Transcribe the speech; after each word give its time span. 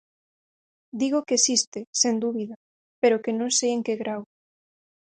Digo 1.01 1.25
que 1.27 1.37
existe, 1.39 1.79
sen 2.01 2.15
dúbida, 2.23 2.55
pero 3.01 3.21
que 3.23 3.31
non 3.39 3.49
sei 3.57 3.71
en 3.75 3.81
que 3.85 3.99
grao. 4.01 4.23